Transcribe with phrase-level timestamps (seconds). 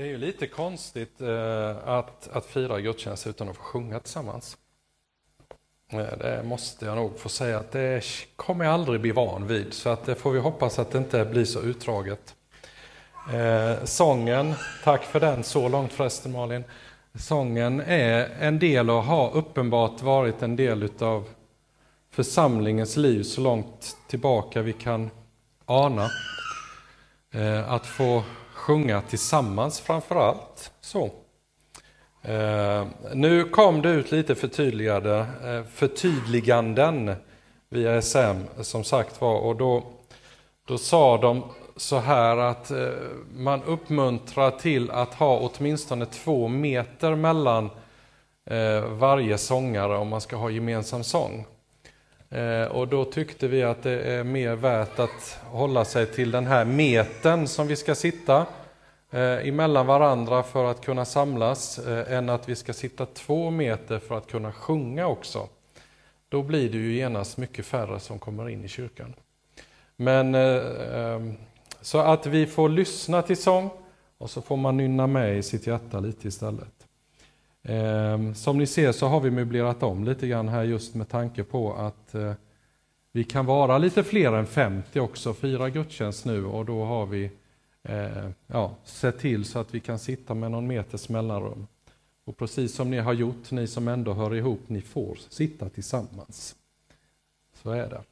[0.00, 4.56] Det är ju lite konstigt eh, att, att fira gudstjänst utan att få sjunga tillsammans.
[5.92, 8.04] Eh, det måste jag nog få säga att det
[8.36, 11.24] kommer jag aldrig bli van vid, så att det får vi hoppas att det inte
[11.24, 12.34] blir så utdraget.
[13.32, 16.64] Eh, sången, tack för den så långt förresten Malin.
[17.14, 21.28] Sången är en del och har uppenbart varit en del utav
[22.10, 25.10] församlingens liv så långt tillbaka vi kan
[25.66, 26.08] ana.
[27.34, 28.22] Eh, att få
[28.70, 30.72] sjunga tillsammans framför allt.
[30.80, 31.10] Så.
[32.22, 37.14] Eh, nu kom det ut lite förtydligade, eh, förtydliganden
[37.68, 39.82] via SM som sagt var och då,
[40.66, 41.44] då sa de
[41.76, 42.88] så här att eh,
[43.36, 47.70] man uppmuntrar till att ha åtminstone två meter mellan
[48.50, 51.46] eh, varje sångare om man ska ha gemensam sång.
[52.28, 56.46] Eh, och då tyckte vi att det är mer värt att hålla sig till den
[56.46, 58.46] här meten som vi ska sitta
[59.10, 63.98] eh, emellan varandra för att kunna samlas, eh, än att vi ska sitta två meter
[63.98, 65.48] för att kunna sjunga också.
[66.28, 69.14] Då blir det ju genast mycket färre som kommer in i kyrkan.
[69.96, 70.62] Men eh,
[70.94, 71.34] ehm,
[71.80, 73.70] så att vi får lyssna till sång
[74.18, 76.86] och så får man nynna med i sitt hjärta lite istället.
[77.62, 81.44] Ehm, som ni ser så har vi möblerat om lite grann här just med tanke
[81.44, 82.32] på att eh,
[83.12, 87.30] vi kan vara lite fler än 50 också, fira gudstjänst nu och då har vi
[87.82, 91.66] eh, ja, se till så att vi kan sitta med någon meters mellanrum.
[92.24, 96.56] Och precis som ni har gjort, ni som ändå hör ihop, ni får sitta tillsammans.
[97.54, 98.02] Så är det.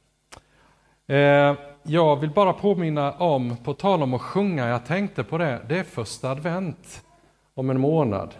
[1.15, 5.61] Eh, jag vill bara påminna om, på tal om att sjunga, jag tänkte på det,
[5.69, 7.03] det är första advent
[7.53, 8.35] om en månad.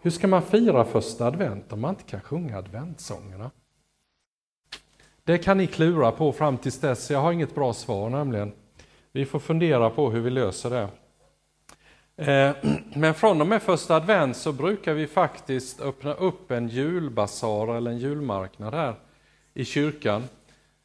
[0.00, 3.50] Hur ska man fira första advent om man inte kan sjunga adventssångerna?
[5.24, 8.52] Det kan ni klura på fram tills dess, jag har inget bra svar nämligen.
[9.16, 10.88] Vi får fundera på hur vi löser det.
[12.32, 12.56] Eh,
[12.94, 17.90] men från och med första advent så brukar vi faktiskt öppna upp en julbasar eller
[17.90, 18.94] en julmarknad här
[19.54, 20.24] i kyrkan.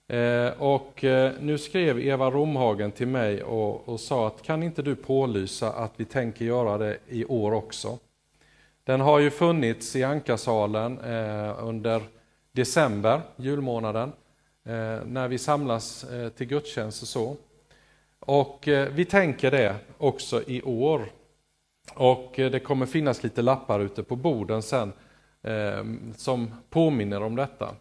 [0.07, 4.81] Eh, och eh, nu skrev Eva Romhagen till mig och, och sa att kan inte
[4.81, 7.97] du pålysa att vi tänker göra det i år också?
[8.83, 10.99] Den har ju funnits i Ankarsalen
[11.59, 12.01] under
[12.51, 14.11] december, julmånaden,
[15.05, 17.37] när vi samlas till gudstjänst och så.
[18.29, 21.11] Och eh, vi tänker det också i år.
[21.93, 24.93] Och eh, det kommer finnas lite lappar ute på borden sen
[25.41, 25.83] eh,
[26.15, 27.75] som påminner om detta.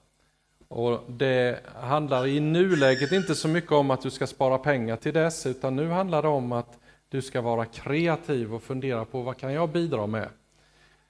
[0.69, 5.15] Och Det handlar i nuläget inte så mycket om att du ska spara pengar till
[5.15, 6.79] dess, utan nu handlar det om att
[7.09, 10.29] du ska vara kreativ och fundera på vad kan jag bidra med?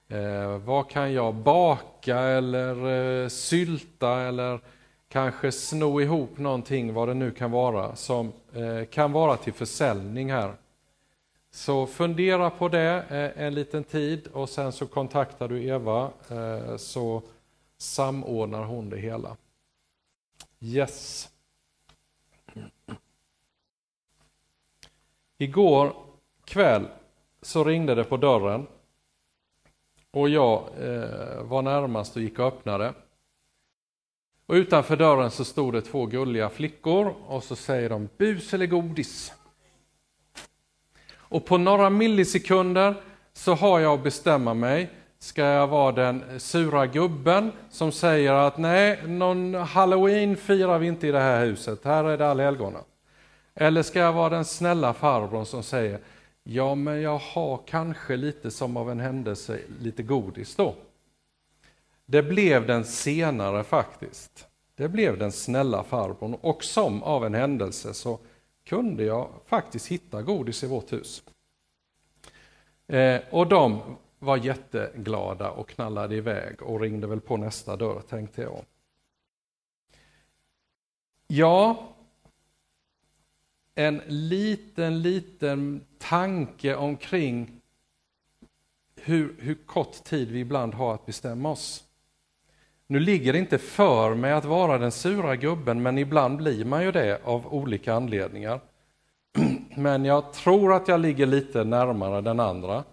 [0.09, 2.87] Eh, vad kan jag baka eller
[3.22, 4.60] eh, sylta eller
[5.08, 10.32] kanske sno ihop någonting, vad det nu kan vara, som eh, kan vara till försäljning
[10.32, 10.54] här.
[11.50, 16.76] Så fundera på det eh, en liten tid och sen så kontaktar du Eva eh,
[16.76, 17.22] så
[17.78, 19.36] samordnar hon det hela.
[20.60, 21.28] Yes.
[25.38, 25.92] Igår
[26.44, 26.86] kväll
[27.42, 28.66] så ringde det på dörren
[30.10, 30.62] och jag
[31.42, 32.94] var närmast och gick och öppnade.
[34.48, 38.66] Och utanför dörren så stod det två gulliga flickor och så säger de bus eller
[38.66, 39.32] godis.
[41.16, 42.94] Och på några millisekunder
[43.32, 48.58] så har jag att bestämma mig Ska jag vara den sura gubben som säger att
[48.58, 52.78] nej, någon halloween firar vi inte i det här huset, här är det allhelgona.
[53.54, 56.00] Eller ska jag vara den snälla farbrorn som säger
[56.42, 60.75] ja, men jag har kanske lite som av en händelse lite godis då.
[62.10, 64.48] Det blev den senare faktiskt.
[64.74, 68.19] Det blev den snälla farbrorn och som av en händelse så
[68.64, 71.22] kunde jag faktiskt hitta godis i vårt hus.
[72.86, 73.80] Eh, och de
[74.19, 78.64] var jätteglada och knallade iväg och ringde väl på nästa dörr, tänkte jag.
[81.26, 81.88] Ja,
[83.75, 87.61] en liten, liten tanke omkring
[88.96, 91.88] hur, hur kort tid vi ibland har att bestämma oss.
[92.90, 96.82] Nu ligger det inte för mig att vara den sura gubben, men ibland blir man
[96.82, 98.61] ju det av olika anledningar.
[99.76, 102.85] Men jag tror att jag ligger lite närmare den andra.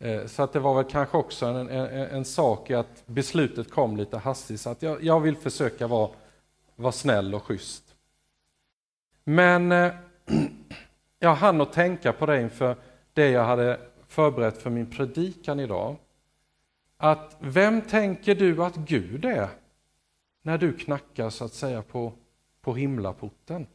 [0.00, 3.70] Eh, så att det var väl kanske också en, en, en sak i att beslutet
[3.70, 6.10] kom lite hastigt, så att jag, jag vill försöka vara,
[6.76, 7.94] vara snäll och schysst.
[9.24, 9.92] Men eh,
[11.18, 12.76] jag hann att tänka på det inför
[13.12, 15.96] det jag hade förberett för min predikan idag.
[17.02, 19.48] Att vem tänker du att Gud är
[20.42, 22.12] när du knackar så att säga på,
[22.60, 23.66] på himlaporten?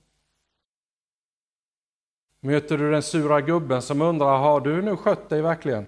[2.40, 5.86] Möter du den sura gubben som undrar, har du nu skött dig verkligen?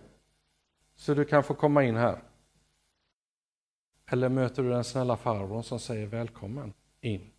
[0.95, 2.23] Så du kan få komma in här.
[4.11, 7.31] Eller möter du den snälla farbrorn som säger välkommen in?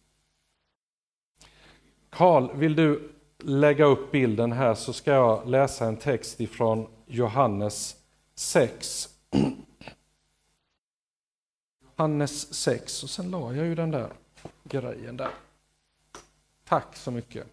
[2.10, 7.96] Karl, vill du lägga upp bilden här så ska jag läsa en text ifrån Johannes
[8.34, 9.08] 6.
[11.98, 14.12] Johannes 6 och sen la jag ju den där
[14.64, 15.30] grejen där.
[16.64, 17.46] Tack så mycket.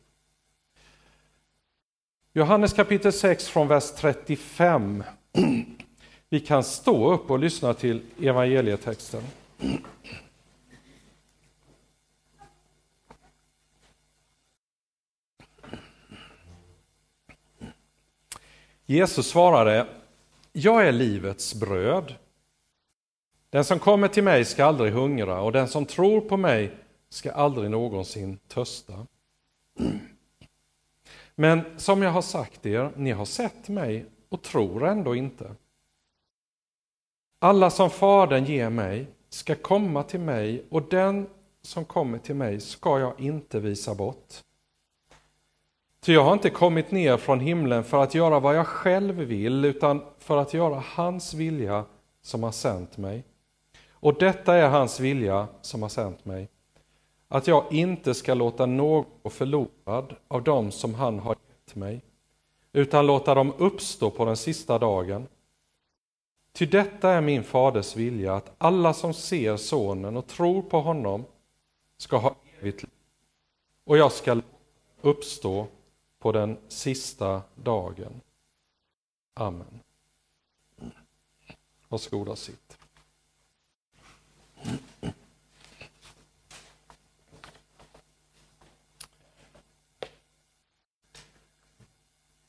[2.33, 5.03] Johannes kapitel 6 från vers 35.
[6.29, 9.23] Vi kan stå upp och lyssna till evangelietexten.
[18.85, 19.87] Jesus svarade,
[20.53, 22.15] jag är livets bröd.
[23.55, 26.71] Den som kommer till mig ska aldrig hungra och den som tror på mig
[27.09, 29.07] ska aldrig någonsin törsta.
[31.35, 35.55] Men som jag har sagt er, ni har sett mig och tror ändå inte.
[37.39, 41.27] Alla som Fadern ger mig ska komma till mig och den
[41.61, 44.33] som kommer till mig ska jag inte visa bort.
[45.99, 49.65] Ty jag har inte kommit ner från himlen för att göra vad jag själv vill,
[49.65, 51.85] utan för att göra hans vilja
[52.21, 53.23] som har sänt mig.
[54.05, 56.49] Och detta är hans vilja som har sänt mig,
[57.27, 62.01] att jag inte ska låta någon gå förlorad av dem som han har gett mig,
[62.73, 65.27] utan låta dem uppstå på den sista dagen.
[66.51, 71.25] Ty detta är min faders vilja, att alla som ser sonen och tror på honom
[71.97, 72.91] ska ha evigt liv,
[73.83, 74.41] och jag ska
[75.01, 75.67] uppstå
[76.19, 78.21] på den sista dagen.
[79.33, 79.79] Amen.
[81.89, 82.84] Varsågoda sitt.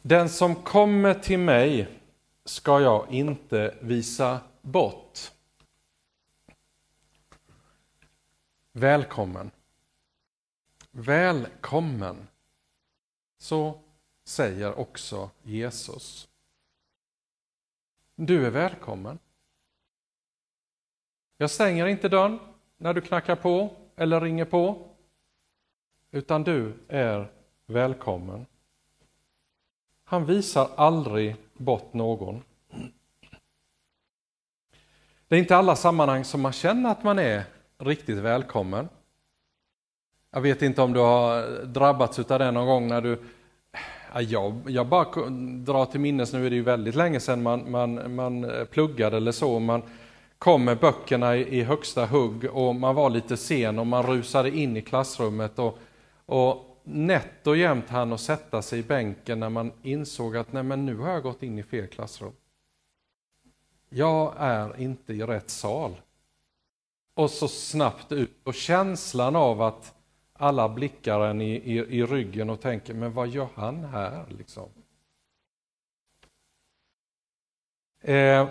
[0.08, 1.98] Den som kommer till mig
[2.44, 5.32] ska jag inte visa bort.
[8.72, 9.50] Välkommen.
[10.90, 12.28] Välkommen.
[13.38, 13.80] Så
[14.24, 16.28] säger också Jesus.
[18.14, 19.18] Du är välkommen.
[21.36, 22.38] Jag stänger inte dörren
[22.76, 24.88] när du knackar på eller ringer på,
[26.10, 27.32] utan du är
[27.66, 28.46] välkommen.
[30.08, 32.42] Han visar aldrig bort någon.
[35.28, 37.44] Det är inte alla sammanhang som man känner att man är
[37.78, 38.88] riktigt välkommen.
[40.30, 43.18] Jag vet inte om du har drabbats av det någon gång när du
[44.20, 45.04] jag, jag bara
[45.64, 49.16] drar till minnes, nu är det ju väldigt länge sedan man, man, man eh, pluggade
[49.16, 49.82] eller så, man
[50.38, 54.56] kom med böckerna i, i högsta hugg och man var lite sen och man rusade
[54.56, 55.78] in i klassrummet och,
[56.26, 60.62] och nätt och jämnt hann att sätta sig i bänken när man insåg att nej
[60.62, 62.32] men nu har jag gått in i fel klassrum.
[63.88, 66.00] Jag är inte i rätt sal.
[67.14, 69.94] Och så snabbt ut och känslan av att
[70.32, 74.24] alla blickar en i, i, i ryggen och tänker, men vad gör han här?
[74.28, 74.68] Liksom.
[78.00, 78.48] Eh,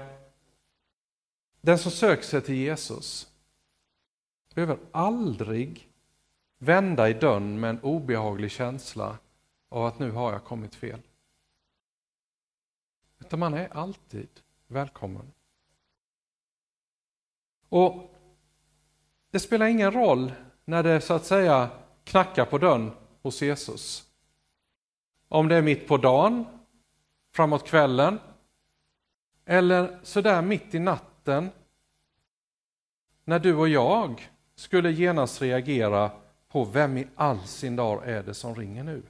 [1.62, 3.28] den som söker sig till Jesus
[4.54, 5.89] behöver aldrig
[6.65, 9.17] vända i dörren med en obehaglig känsla
[9.69, 11.01] av att nu har jag kommit fel.
[13.19, 14.29] Utan man är alltid
[14.67, 15.31] välkommen.
[17.69, 18.12] Och
[19.31, 20.34] Det spelar ingen roll
[20.65, 21.69] när det så att säga
[22.03, 22.91] knackar på dörren
[23.22, 24.07] hos Jesus.
[25.27, 26.45] Om det är mitt på dagen,
[27.34, 28.19] framåt kvällen
[29.45, 31.50] eller sådär mitt i natten
[33.24, 36.12] när du och jag skulle genast reagera
[36.55, 39.03] på vem i all sin dar är det som ringer nu?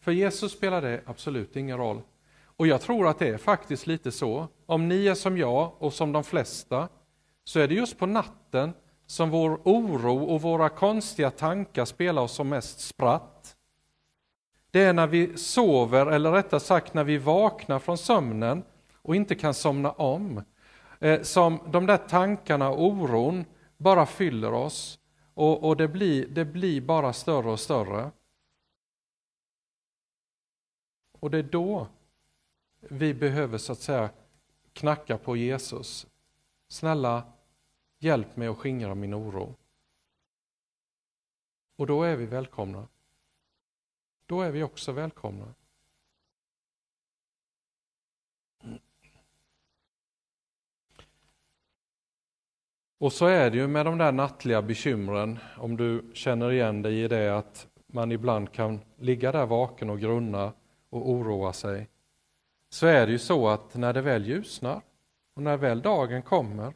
[0.00, 2.00] För Jesus spelar det absolut ingen roll.
[2.44, 4.48] Och jag tror att det är faktiskt lite så.
[4.66, 6.88] Om ni är som jag och som de flesta
[7.44, 8.72] så är det just på natten
[9.06, 13.56] som vår oro och våra konstiga tankar spelar oss som mest spratt.
[14.70, 18.62] Det är när vi sover, eller rättare sagt när vi vaknar från sömnen
[19.02, 20.42] och inte kan somna om,
[21.00, 23.44] eh, som de där tankarna och oron
[23.78, 25.00] bara fyller oss
[25.34, 28.10] och, och det, blir, det blir bara större och större.
[31.12, 31.86] Och det är då
[32.80, 34.10] vi behöver så att säga
[34.72, 36.06] knacka på Jesus.
[36.68, 37.32] Snälla,
[38.00, 39.54] Hjälp mig att skingra min oro.
[41.76, 42.88] Och då är vi välkomna.
[44.26, 45.54] Då är vi också välkomna.
[52.98, 57.02] Och så är det ju med de där nattliga bekymren, om du känner igen dig
[57.02, 60.52] i det, att man ibland kan ligga där vaken och grunna
[60.90, 61.88] och oroa sig,
[62.70, 64.82] så är det ju så att när det väl ljusnar
[65.34, 66.74] och när väl dagen kommer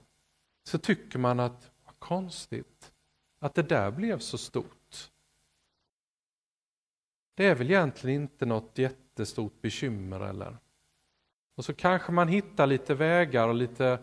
[0.65, 2.93] så tycker man att vad konstigt
[3.41, 5.11] att det där blev så stort.
[7.35, 10.57] Det är väl egentligen inte något jättestort bekymmer eller?
[11.57, 13.99] Och så kanske man hittar lite vägar och lite,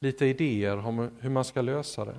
[0.00, 2.16] lite idéer om hur man ska lösa det.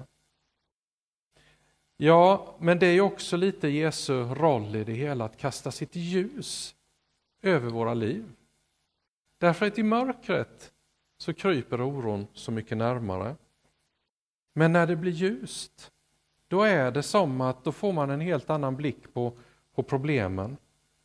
[1.98, 6.75] Ja, men det är också lite Jesu roll i det hela, att kasta sitt ljus
[7.41, 8.25] över våra liv.
[9.38, 10.74] Därför att i mörkret
[11.17, 13.36] så kryper oron så mycket närmare.
[14.53, 15.91] Men när det blir ljust,
[16.48, 19.34] då är det som att då får man en helt annan blick på,
[19.75, 20.58] på problemen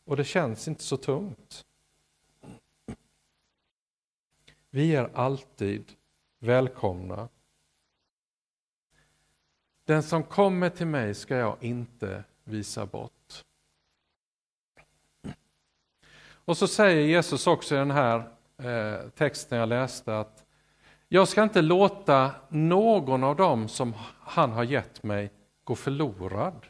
[0.05, 1.65] och det känns inte så tungt.
[4.69, 5.91] Vi är alltid
[6.41, 7.29] välkomna.
[9.85, 13.43] Den som kommer till mig ska jag inte visa bort.
[16.23, 20.45] Och så säger Jesus också i den här eh, texten jag läste att
[21.07, 25.31] jag ska inte låta någon av dem som han har gett mig
[25.63, 26.65] gå förlorad.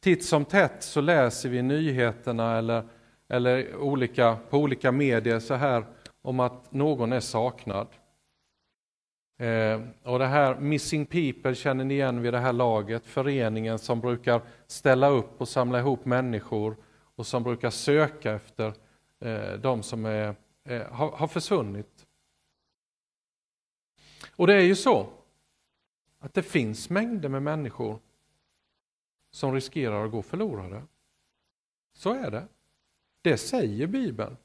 [0.00, 2.88] Titt som tätt så läser vi nyheterna eller,
[3.28, 5.84] eller olika, på olika medier så här
[6.24, 7.88] om att någon är saknad.
[9.38, 14.00] Eh, och det här Missing People känner ni igen vid det här laget, föreningen som
[14.00, 16.76] brukar ställa upp och samla ihop människor
[17.14, 18.74] och som brukar söka efter
[19.20, 22.06] eh, de som är, eh, har, har försvunnit.
[24.36, 25.06] Och det är ju så
[26.18, 27.98] att det finns mängder med människor
[29.30, 30.82] som riskerar att gå förlorade.
[31.92, 32.48] Så är det.
[33.22, 34.36] Det säger Bibeln.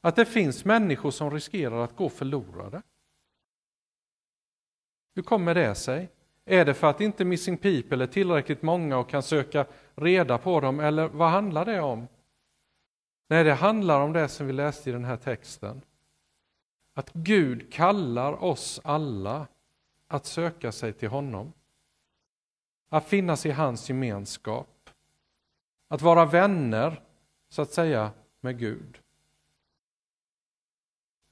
[0.00, 2.82] Att det finns människor som riskerar att gå förlorade.
[5.14, 6.08] Hur kommer det sig?
[6.44, 10.60] Är det för att inte Missing People är tillräckligt många och kan söka reda på
[10.60, 12.08] dem, eller vad handlar det om?
[13.28, 15.80] Nej, det handlar om det som vi läste i den här texten.
[16.94, 19.46] Att Gud kallar oss alla
[20.08, 21.52] att söka sig till honom.
[22.88, 24.90] Att finnas i hans gemenskap.
[25.88, 27.02] Att vara vänner,
[27.48, 28.98] så att säga, med Gud.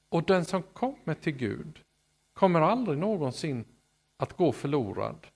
[0.09, 1.79] Och den som kommer till Gud
[2.33, 3.65] kommer aldrig någonsin
[4.17, 5.27] att gå förlorad.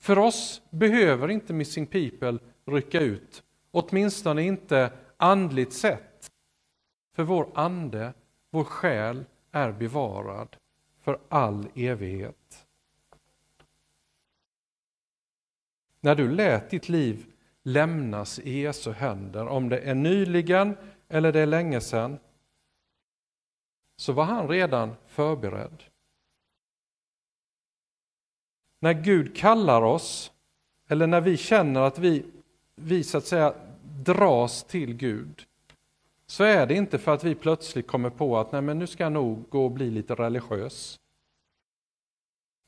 [0.00, 6.30] För oss behöver inte Missing People rycka ut, åtminstone inte andligt sett.
[7.14, 8.12] För vår ande,
[8.50, 10.56] vår själ är bevarad
[11.00, 12.66] för all evighet.
[16.00, 17.26] När du lät ditt liv
[17.62, 20.76] lämnas i Jesu händer, om det är nyligen
[21.08, 22.18] eller det är länge sedan,
[23.98, 25.84] så var han redan förberedd.
[28.80, 30.32] När Gud kallar oss,
[30.88, 32.24] eller när vi känner att vi,
[32.74, 35.46] vi så att säga dras till Gud,
[36.26, 39.02] så är det inte för att vi plötsligt kommer på att nej men nu ska
[39.02, 41.00] jag nog gå och bli lite religiös.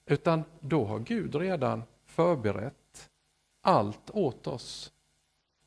[0.06, 3.10] Utan då har Gud redan förberett
[3.60, 4.92] allt åt oss.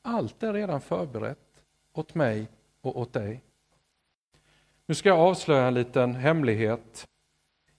[0.01, 2.48] Allt är redan förberett åt mig
[2.82, 3.41] och åt dig.
[4.93, 7.07] Nu ska jag avslöja en liten hemlighet.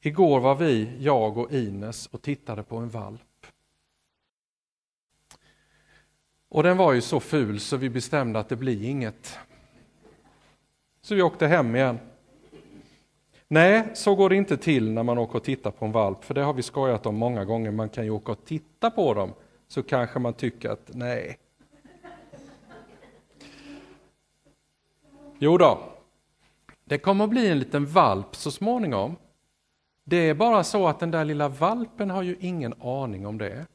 [0.01, 3.47] Igår var vi, jag och Ines, och tittade på en valp.
[6.49, 9.39] Och den var ju så ful så vi bestämde att det blir inget.
[11.03, 11.99] Så vi åkte hem igen.
[13.49, 16.35] Nej, så går det inte till när man åker och tittar på en valp, för
[16.35, 17.71] det har vi skojat om många gånger.
[17.71, 19.33] Man kan ju åka och titta på dem,
[19.69, 21.39] så kanske man tycker att nej.
[25.39, 25.94] Jo då,
[26.85, 29.17] det kommer att bli en liten valp så småningom.
[30.05, 33.67] Det är bara så att den där lilla valpen har ju ingen aning om det,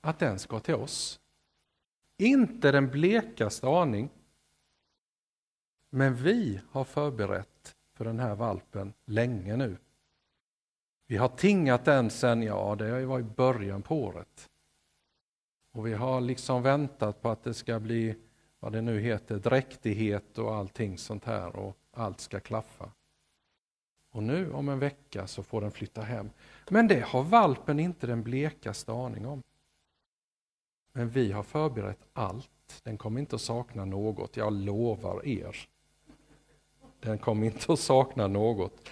[0.00, 1.20] att den ska till oss.
[2.18, 4.10] Inte den blekaste aning.
[5.90, 9.76] Men vi har förberett för den här valpen länge nu.
[11.06, 14.50] Vi har tingat den sen, ja det var i början på året.
[15.72, 18.16] Och vi har liksom väntat på att det ska bli,
[18.60, 22.90] vad det nu heter, dräktighet och allting sånt här och allt ska klaffa.
[24.10, 26.30] Och nu om en vecka så får den flytta hem.
[26.70, 29.42] Men det har valpen inte den blekaste aning om.
[30.92, 32.80] Men vi har förberett allt.
[32.82, 35.56] Den kommer inte att sakna något, jag lovar er.
[37.00, 38.88] Den kommer inte att sakna något.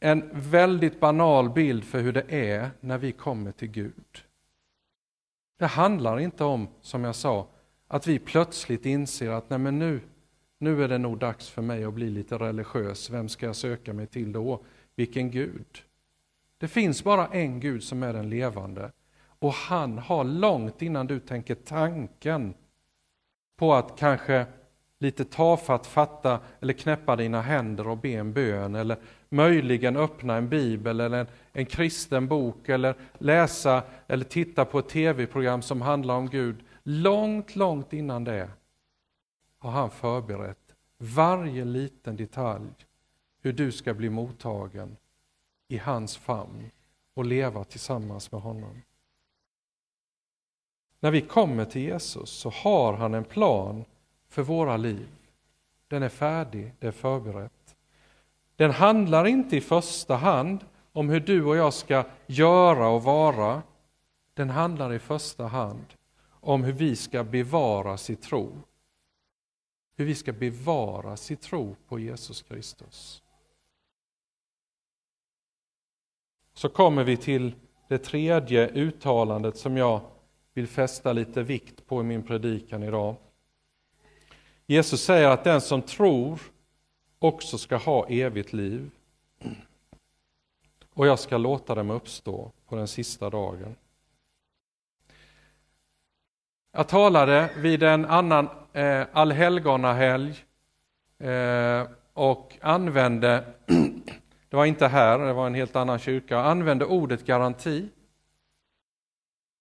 [0.00, 4.24] En väldigt banal bild för hur det är när vi kommer till Gud.
[5.58, 7.46] Det handlar inte om, som jag sa,
[7.88, 10.00] att vi plötsligt inser att nej men nu,
[10.64, 13.10] nu är det nog dags för mig att bli lite religiös.
[13.10, 14.60] Vem ska jag söka mig till då?
[14.96, 15.66] Vilken Gud?
[16.58, 18.92] Det finns bara en Gud som är den levande.
[19.38, 22.54] Och han har långt innan du tänker tanken
[23.56, 24.46] på att kanske
[24.98, 28.96] lite tafatt fatta eller knäppa dina händer och be en bön eller
[29.28, 34.88] möjligen öppna en bibel eller en, en kristen bok eller läsa eller titta på ett
[34.88, 36.56] tv-program som handlar om Gud.
[36.82, 38.48] Långt, långt innan det
[39.64, 42.70] har han förberett varje liten detalj
[43.40, 44.96] hur du ska bli mottagen
[45.68, 46.70] i hans famn
[47.14, 48.82] och leva tillsammans med honom.
[51.00, 53.84] När vi kommer till Jesus så har han en plan
[54.28, 55.08] för våra liv.
[55.88, 57.76] Den är färdig, det är förberett.
[58.56, 63.62] Den handlar inte i första hand om hur du och jag ska göra och vara.
[64.34, 65.86] Den handlar i första hand
[66.30, 68.52] om hur vi ska bevara sitt tro.
[69.96, 73.22] Hur vi ska bevara sin tro på Jesus Kristus.
[76.54, 77.52] Så kommer vi till
[77.88, 80.00] det tredje uttalandet som jag
[80.54, 83.16] vill fästa lite vikt på i min predikan idag.
[84.66, 86.40] Jesus säger att den som tror
[87.18, 88.90] också ska ha evigt liv.
[90.94, 93.76] Och jag ska låta dem uppstå på den sista dagen.
[96.76, 100.44] Jag talade vid en annan eh, allhelgonahelg
[101.18, 103.44] eh, och använde,
[104.48, 107.88] det var inte här, det var en helt annan kyrka, använde ordet garanti.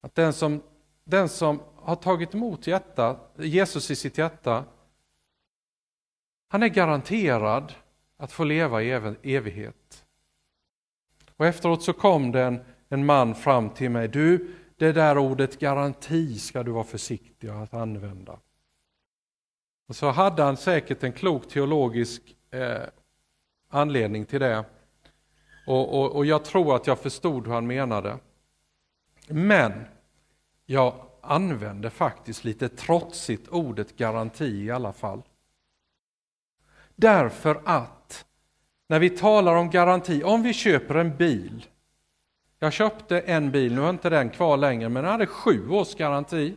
[0.01, 0.61] Att den som,
[1.03, 4.63] den som har tagit emot hjärta, Jesus i sitt hjärta
[6.49, 7.73] han är garanterad
[8.17, 8.91] att få leva i
[9.23, 10.05] evighet.
[11.37, 14.07] Och efteråt så kom det en, en man fram till mig.
[14.07, 18.39] Du, det där ordet garanti ska du vara försiktig att använda.
[19.87, 22.81] Och så hade han säkert en klok teologisk eh,
[23.69, 24.65] anledning till det.
[25.67, 28.17] Och, och, och jag tror att jag förstod hur han menade.
[29.27, 29.85] Men
[30.65, 35.21] jag använde faktiskt lite trotsigt ordet garanti i alla fall.
[36.95, 38.25] Därför att
[38.87, 41.65] när vi talar om garanti, om vi köper en bil.
[42.63, 45.95] Jag köpte en bil, nu har inte den kvar längre, men den hade sju års
[45.95, 46.55] garanti.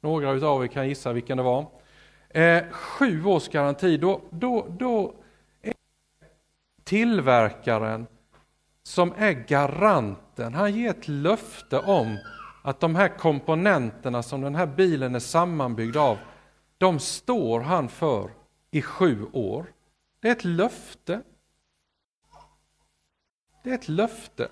[0.00, 1.66] Några av er kan gissa vilken det var.
[2.28, 5.14] Eh, sju års garanti, då, då, då
[5.62, 5.74] är
[6.84, 8.06] tillverkaren
[8.82, 12.18] som är garanten, han ger ett löfte om
[12.62, 16.18] att de här komponenterna som den här bilen är sammanbyggd av,
[16.78, 18.30] de står han för
[18.70, 19.66] i sju år.
[20.20, 21.22] Det är ett löfte.
[23.62, 24.48] Det är ett löfte.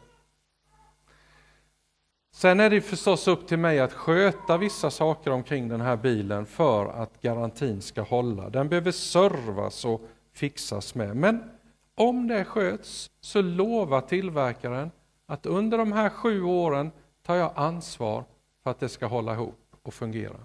[2.36, 6.46] Sen är det förstås upp till mig att sköta vissa saker omkring den här bilen
[6.46, 8.50] för att garantin ska hålla.
[8.50, 10.00] Den behöver servas och
[10.32, 11.16] fixas med.
[11.16, 11.50] Men
[11.94, 14.90] om det sköts så lovar tillverkaren
[15.26, 16.90] att under de här sju åren
[17.22, 18.24] tar jag ansvar
[18.62, 20.40] för att det ska hålla ihop och fungera.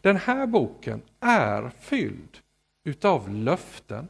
[0.00, 2.38] Den här boken är fylld
[2.84, 4.08] utav löften.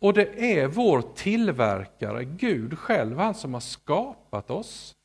[0.00, 4.96] Och det är vår tillverkare, Gud själv, han som har skapat oss,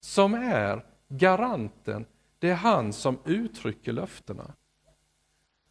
[0.00, 2.06] som är garanten.
[2.38, 4.54] Det är han som uttrycker löftena.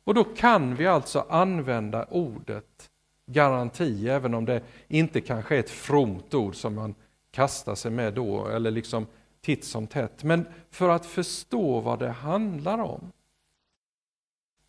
[0.04, 2.89] Och då kan vi alltså använda ordet
[3.26, 6.96] garanti, även om det inte kanske är ett fromt ord som man
[7.32, 9.08] kastar sig med då, eller liksom
[9.41, 10.24] titt som tätt.
[10.24, 13.12] Men för att förstå vad det handlar om.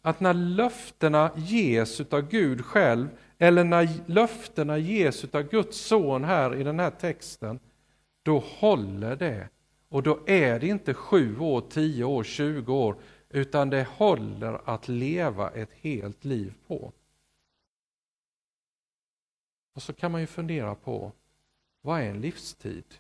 [0.03, 3.09] Att när löftena ges av Gud själv,
[3.45, 7.61] eller när löftena ges av Guds son här i den här texten,
[8.23, 9.49] då håller det.
[9.89, 12.97] Och då är det inte sju år, tio år, tjugo år,
[13.29, 16.93] utan det håller att leva ett helt liv på.
[19.75, 21.13] Och så kan man ju fundera på,
[21.81, 22.95] vad är en livstid?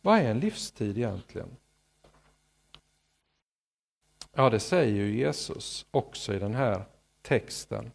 [0.00, 1.56] Vad är en livstid egentligen?
[4.34, 6.84] Ja, det säger ju Jesus också i den här
[7.22, 7.90] texten.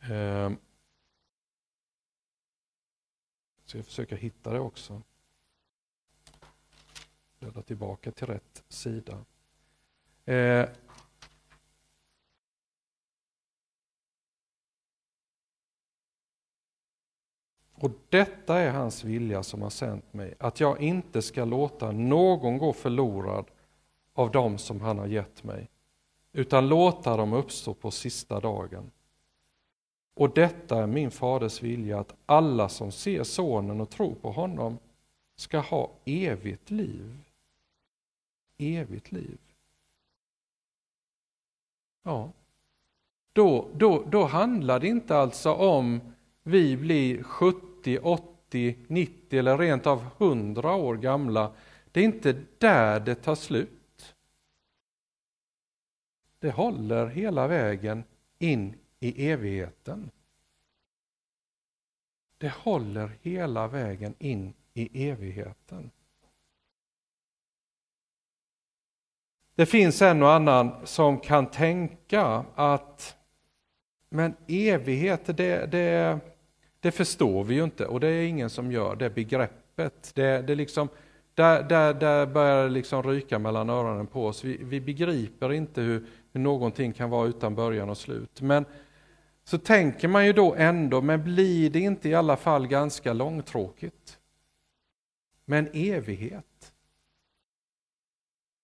[0.00, 0.56] Ehm.
[3.64, 5.02] Så jag försöker hitta det också.
[7.38, 9.24] Bläddra tillbaka till rätt sida.
[10.24, 10.68] Ehm.
[17.80, 22.58] Och detta är hans vilja som har sänt mig, att jag inte ska låta någon
[22.58, 23.44] gå förlorad
[24.12, 25.68] av dem som han har gett mig,
[26.32, 28.90] utan låta dem uppstå på sista dagen.
[30.14, 34.78] Och detta är min faders vilja, att alla som ser sonen och tror på honom
[35.36, 37.18] ska ha evigt liv.
[38.58, 39.38] Evigt liv.
[42.02, 42.30] Ja,
[43.32, 46.00] då, då, då handlar det inte alltså om
[46.42, 51.52] vi blir 17 70, 80, 90 eller rent av 100 år gamla.
[51.92, 54.14] Det är inte där det tar slut.
[56.38, 58.04] Det håller hela vägen
[58.38, 60.10] in i evigheten.
[62.38, 65.90] Det håller hela vägen in i evigheten.
[69.54, 73.16] Det finns en och annan som kan tänka att
[74.10, 76.20] men evighet, det, det,
[76.80, 80.12] det förstår vi ju inte och det är ingen som gör det begreppet.
[80.14, 80.88] Det, det liksom,
[81.34, 84.44] där, där, där börjar det liksom ryka mellan öronen på oss.
[84.44, 88.40] Vi, vi begriper inte hur, hur någonting kan vara utan början och slut.
[88.40, 88.64] Men
[89.44, 94.18] så tänker man ju då ändå, men blir det inte i alla fall ganska långtråkigt?
[95.44, 96.72] Med en evighet?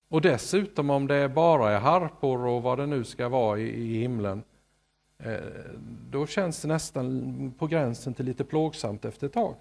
[0.08, 4.00] Och dessutom om det bara är harpor och vad det nu ska vara i, i
[4.00, 4.42] himlen,
[5.18, 5.38] Eh,
[6.10, 9.54] då känns det nästan på gränsen till lite plågsamt efter ett tag.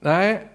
[0.00, 0.48] Nej,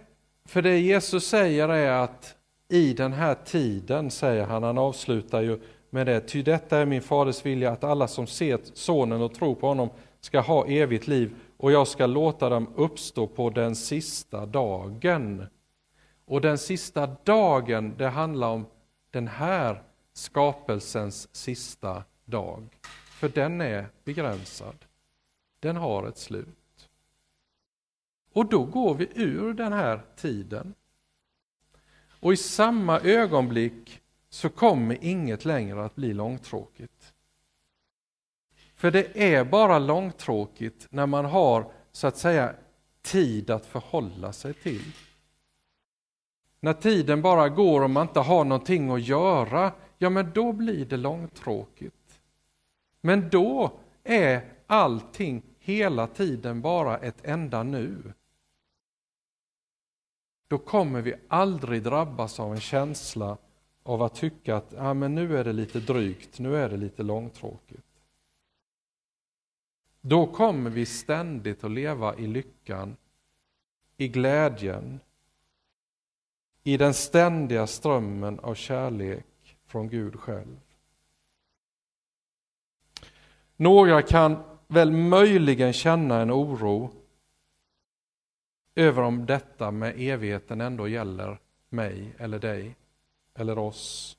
[0.46, 2.36] för det Jesus säger är att
[2.70, 5.60] i den här tiden, säger han, han avslutar ju
[5.90, 9.56] med det, ty detta är min faders vilja att alla som ser sonen och tror
[9.56, 14.46] på honom ska ha evigt liv och jag ska låta dem uppstå på den sista
[14.46, 15.46] dagen.
[16.26, 18.66] Och den sista dagen, det handlar om
[19.12, 19.84] den här
[20.14, 22.80] skapelsens sista dag.
[23.20, 24.86] För den är begränsad.
[25.60, 26.90] Den har ett slut.
[28.34, 30.74] Och då går vi ur den här tiden.
[32.20, 37.14] Och i samma ögonblick så kommer inget längre att bli långtråkigt.
[38.76, 42.56] För det är bara långtråkigt när man har så att säga
[43.02, 44.92] tid att förhålla sig till.
[46.60, 50.86] När tiden bara går och man inte har någonting att göra, ja men då blir
[50.86, 52.03] det långtråkigt.
[53.06, 58.14] Men då är allting hela tiden bara ett enda nu.
[60.48, 63.38] Då kommer vi aldrig drabbas av en känsla
[63.84, 67.04] av att tycka att ah, men nu är det lite drygt, nu är det lite
[67.04, 67.86] långtråkigt.
[70.02, 72.96] Då kommer vi ständigt att leva i lyckan,
[73.98, 75.00] i glädjen,
[76.64, 80.63] i den ständiga strömmen av kärlek från Gud själv.
[83.56, 86.92] Några kan väl möjligen känna en oro
[88.76, 91.40] över om detta med evigheten ändå gäller
[91.70, 92.76] mig eller dig
[93.34, 94.18] eller oss.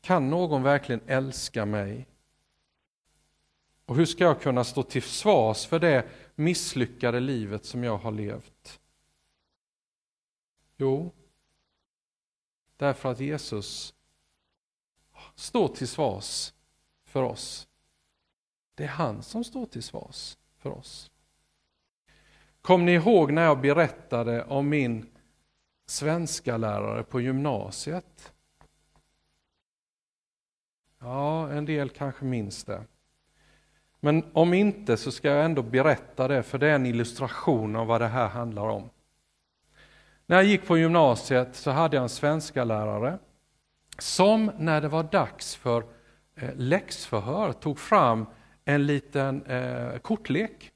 [0.00, 2.06] Kan någon verkligen älska mig?
[3.86, 8.12] Och hur ska jag kunna stå till svars för det misslyckade livet som jag har
[8.12, 8.80] levt?
[10.76, 11.12] Jo,
[12.76, 13.94] därför att Jesus
[15.34, 16.52] står till svars
[17.16, 17.68] för oss.
[18.74, 21.10] Det är han som står till svars för oss.
[22.62, 25.06] Kom ni ihåg när jag berättade om min
[25.86, 28.32] svenska lärare på gymnasiet?
[31.00, 32.84] Ja, en del kanske minns det.
[34.00, 37.86] Men om inte så ska jag ändå berätta det, för det är en illustration av
[37.86, 38.90] vad det här handlar om.
[40.26, 43.18] När jag gick på gymnasiet så hade jag en svenska lärare
[43.98, 45.95] som när det var dags för
[46.38, 48.26] Eh, läxförhör tog fram
[48.64, 50.72] en liten eh, kortlek.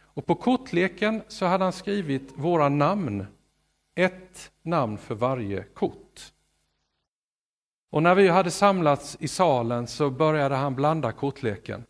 [0.00, 3.26] Och på kortleken så hade han skrivit våra namn
[3.94, 6.32] ett namn för varje kort.
[7.90, 11.84] Och när vi hade samlats i salen så började han blanda kortleken.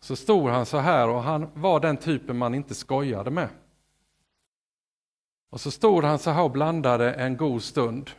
[0.00, 3.48] Så stod han så här och han var den typen man inte skojade med.
[5.50, 8.10] Och så stod han så här och blandade en god stund.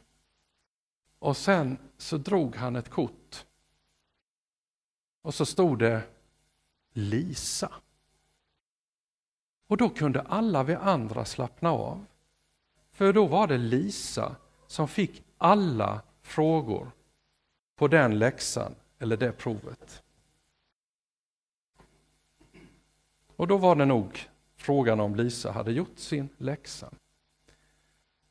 [1.19, 3.45] Och sen så drog han ett kort.
[5.21, 6.01] Och så stod det
[6.93, 7.71] Lisa.
[9.67, 12.05] Och då kunde alla vi andra slappna av.
[12.91, 14.35] För då var det Lisa
[14.67, 16.91] som fick alla frågor
[17.75, 20.03] på den läxan eller det provet.
[23.35, 26.89] Och då var det nog frågan om Lisa hade gjort sin läxa.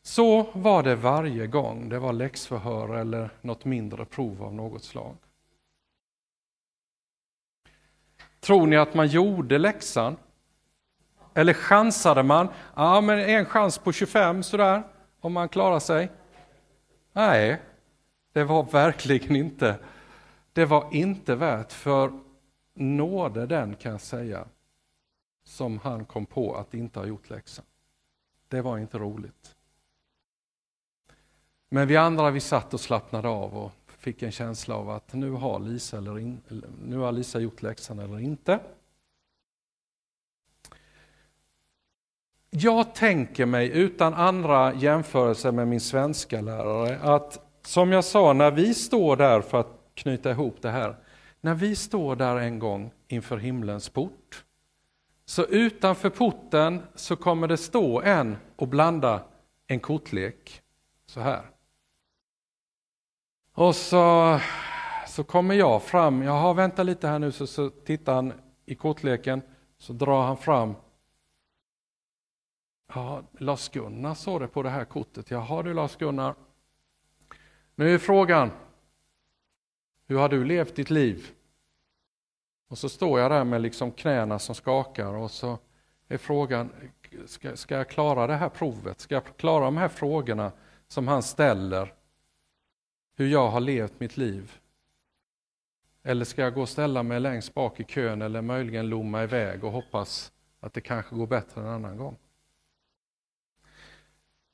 [0.08, 5.16] Så var det varje gång det var läxförhör eller något mindre prov av något slag.
[8.40, 10.16] Tror ni att man gjorde läxan?
[11.34, 12.48] Eller chansade man?
[12.74, 14.82] Ja, men en chans på 25 sådär,
[15.20, 16.10] om man klarar sig.
[17.12, 17.62] Nej,
[18.32, 19.78] det var verkligen inte.
[20.52, 22.12] Det var inte värt för
[22.74, 24.48] nåde den kan jag säga,
[25.44, 27.64] som han kom på att inte ha gjort läxan.
[28.48, 29.54] Det var inte roligt.
[31.68, 35.30] Men vi andra vi satt och slappnade av och fick en känsla av att nu
[35.30, 36.40] har Lisa, eller in,
[36.84, 38.60] nu har Lisa gjort läxan eller inte.
[42.50, 48.50] Jag tänker mig utan andra jämförelser med min svenska lärare att som jag sa, när
[48.50, 50.96] vi står där för att knyta ihop det här,
[51.40, 54.44] när vi står där en gång inför himlens port,
[55.24, 59.20] så utanför porten så kommer det stå en och blanda
[59.66, 60.62] en kortlek,
[61.06, 61.42] så här.
[63.58, 64.40] Och så,
[65.06, 68.32] så kommer jag fram, jaha vänta lite här nu, så, så tittar han
[68.66, 69.42] i kortleken,
[69.78, 70.74] så drar han fram
[72.94, 75.30] Ja, Lars-Gunnar såg det på det här kortet.
[75.30, 76.34] Jaha du Lars-Gunnar.
[77.74, 78.50] Nu är frågan,
[80.06, 81.30] hur har du levt ditt liv?
[82.68, 85.58] Och så står jag där med liksom knäna som skakar och så
[86.08, 86.72] är frågan,
[87.26, 89.00] ska, ska jag klara det här provet?
[89.00, 90.52] Ska jag klara de här frågorna
[90.88, 91.97] som han ställer?
[93.18, 94.58] Hur jag har levt mitt liv?
[96.02, 99.64] Eller ska jag gå och ställa mig längst bak i kön eller möjligen lomma iväg
[99.64, 102.16] och hoppas att det kanske går bättre en annan gång?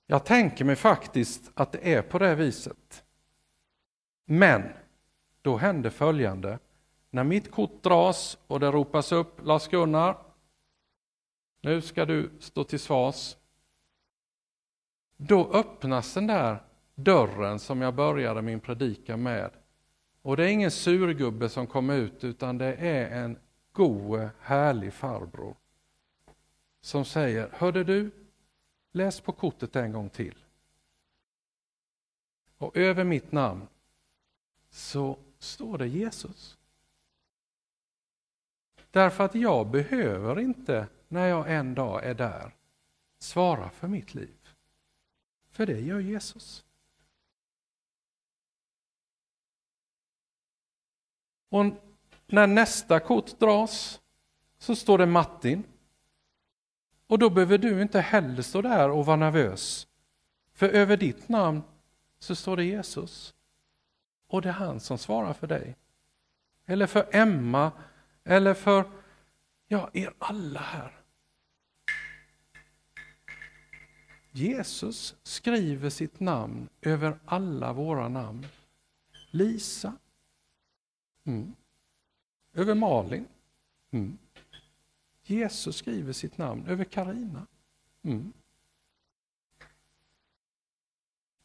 [0.06, 3.04] Jag tänker mig faktiskt att det är på det viset.
[4.24, 4.62] Men
[5.42, 6.58] då händer följande.
[7.10, 10.16] När mitt kort dras och det ropas upp Lars-Gunnar,
[11.60, 13.36] nu ska du stå till svars.
[15.16, 16.62] Då öppnas den där
[16.94, 19.50] dörren som jag började min predikan med.
[20.22, 23.38] Och det är ingen surgubbe som kommer ut utan det är en
[23.72, 25.56] god, härlig farbror
[26.80, 28.10] som säger, hörde du,
[28.96, 30.44] Läs på kortet en gång till.
[32.58, 33.66] Och över mitt namn
[34.70, 36.58] så står det Jesus.
[38.90, 42.54] Därför att jag behöver inte, när jag en dag är där,
[43.18, 44.48] svara för mitt liv.
[45.50, 46.64] För det gör Jesus.
[51.54, 51.66] Och
[52.26, 54.00] när nästa kort dras
[54.58, 55.64] så står det Martin.
[57.06, 59.86] Och då behöver du inte heller stå där och vara nervös.
[60.52, 61.62] För över ditt namn
[62.18, 63.34] så står det Jesus.
[64.28, 65.76] Och det är han som svarar för dig.
[66.66, 67.72] Eller för Emma,
[68.24, 68.84] eller för
[69.68, 70.92] ja, er alla här.
[74.32, 78.46] Jesus skriver sitt namn över alla våra namn.
[79.30, 79.92] Lisa.
[81.24, 81.54] Mm.
[82.52, 83.28] Över Malin.
[83.90, 84.18] Mm.
[85.22, 87.46] Jesus skriver sitt namn över Karina.
[88.02, 88.32] Mm.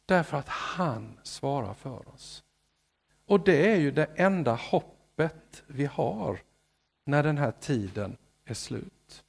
[0.06, 2.44] Därför att han svarar för oss.
[3.24, 6.40] Och det är ju det enda hoppet vi har
[7.04, 9.24] när den här tiden är slut.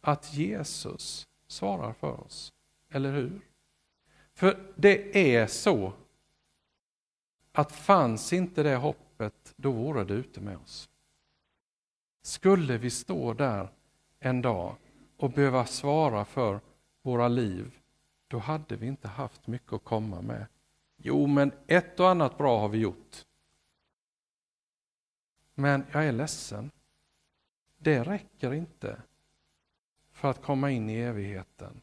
[0.00, 2.52] Att Jesus svarar för oss,
[2.90, 3.40] eller hur?
[4.34, 5.92] För det är så
[7.52, 9.07] att fanns inte det hoppet,
[9.56, 10.90] då vore det ute med oss.
[12.22, 13.68] Skulle vi stå där
[14.20, 14.76] en dag
[15.16, 16.60] och behöva svara för
[17.02, 17.78] våra liv,
[18.28, 20.46] då hade vi inte haft mycket att komma med.
[20.96, 23.24] Jo, men ett och annat bra har vi gjort.
[25.54, 26.70] Men jag är ledsen.
[27.78, 29.02] Det räcker inte
[30.10, 31.80] för att komma in i evigheten.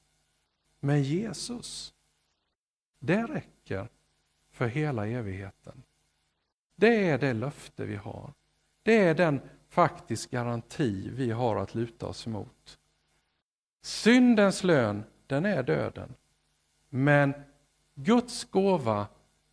[0.79, 1.93] Men Jesus,
[2.99, 3.87] det räcker
[4.51, 5.83] för hela evigheten.
[6.75, 8.33] Det är det löfte vi har.
[8.83, 12.79] Det är den faktisk garanti vi har att luta oss mot.
[13.81, 16.13] Syndens lön, den är döden.
[16.89, 17.33] Men
[17.95, 19.07] Guds gåva,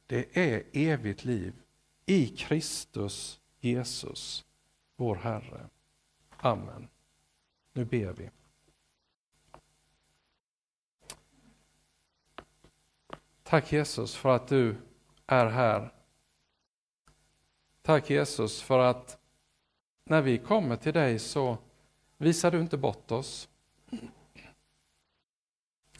[0.06, 1.54] det är evigt liv
[2.06, 4.44] i Kristus Jesus,
[4.96, 5.68] vår Herre.
[6.36, 6.88] Amen.
[7.72, 8.30] Nu ber vi.
[13.42, 14.76] Tack Jesus för att du
[15.26, 15.92] är här.
[17.82, 19.18] Tack Jesus för att
[20.04, 21.58] när vi kommer till dig så
[22.16, 23.48] visar du inte bort oss.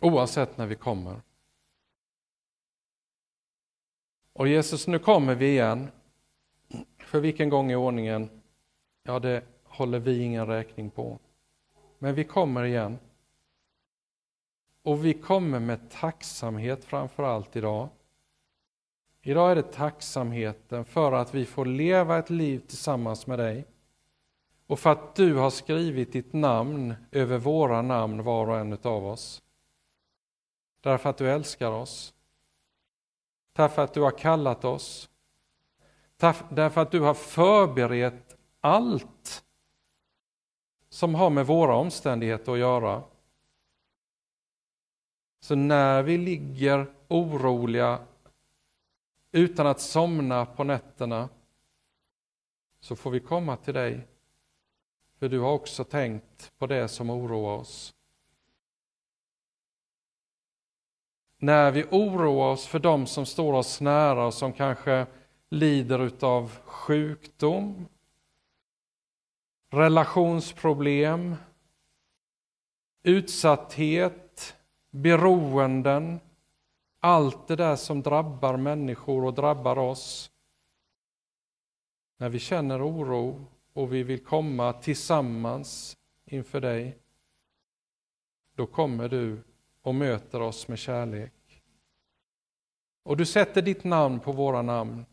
[0.01, 1.21] Oavsett när vi kommer.
[4.33, 5.91] Och Jesus, nu kommer vi igen.
[6.99, 8.43] För vilken gång i ordningen?
[9.03, 11.19] Ja, det håller vi ingen räkning på.
[11.99, 12.99] Men vi kommer igen.
[14.83, 17.89] Och vi kommer med tacksamhet framför allt idag.
[19.23, 23.67] Idag är det tacksamheten för att vi får leva ett liv tillsammans med dig
[24.67, 29.07] och för att du har skrivit ditt namn över våra namn var och en av
[29.07, 29.43] oss.
[30.81, 32.15] Därför att du älskar oss.
[33.53, 35.11] Därför att du har kallat oss.
[36.51, 39.45] Därför att du har förberett allt
[40.89, 43.03] som har med våra omständigheter att göra.
[45.41, 47.99] Så när vi ligger oroliga
[49.33, 51.29] utan att somna på nätterna
[52.81, 54.07] så får vi komma till dig.
[55.19, 57.95] För du har också tänkt på det som oroar oss.
[61.39, 65.07] När vi oroar oss för dem som står oss nära och som kanske
[65.49, 67.87] lider av sjukdom,
[69.71, 71.37] relationsproblem,
[73.03, 74.57] utsatthet,
[74.91, 76.21] beroenden,
[77.05, 80.31] allt det där som drabbar människor och drabbar oss.
[82.19, 86.99] När vi känner oro och vi vill komma tillsammans inför dig,
[88.55, 89.43] då kommer du
[89.83, 91.63] och möter oss med kärlek.
[93.03, 95.07] Och du sätter ditt namn på våra namn.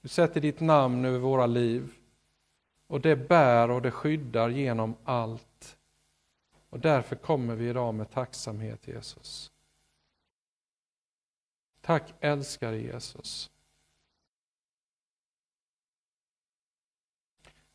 [0.00, 1.92] Du sätter ditt namn över våra liv.
[2.86, 5.76] Och det bär och det skyddar genom allt.
[6.70, 9.52] Och därför kommer vi idag med tacksamhet Jesus.
[11.90, 13.50] Tack älskade Jesus.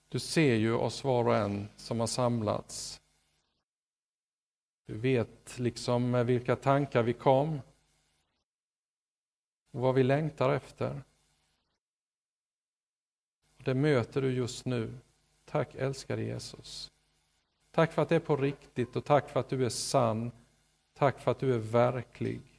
[0.10, 3.02] Du ser ju oss var och en som har samlats.
[4.86, 7.62] Du vet liksom med vilka tankar vi kom
[9.72, 11.02] och vad vi längtar efter.
[13.58, 14.98] Det möter du just nu.
[15.46, 16.92] Tack älskade Jesus.
[17.72, 20.32] Tack för att det är på riktigt och tack för att du är sann.
[20.94, 22.55] Tack för att du är verklig.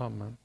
[0.00, 0.36] Amen.